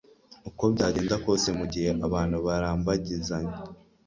uko 0.49 0.63
byagenda 0.73 1.15
kose 1.25 1.47
mu 1.57 1.65
gihe 1.73 1.89
abantu 2.07 2.37
barambagizanya 2.45 3.57